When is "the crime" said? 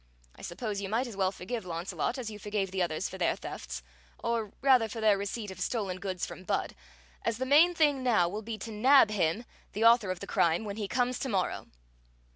10.19-10.65